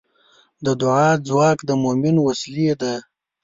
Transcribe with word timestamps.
د 0.65 0.67
دعا 0.81 1.09
ځواک 1.27 1.57
د 1.65 1.69
مؤمن 1.83 2.15
وسلې 2.27 2.71
ده. 2.81 2.93